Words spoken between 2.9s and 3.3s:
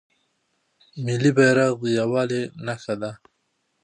ده.